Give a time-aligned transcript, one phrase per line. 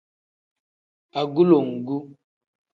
[1.21, 1.97] Agulongu.